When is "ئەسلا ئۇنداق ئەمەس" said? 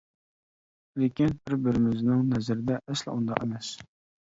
2.87-3.73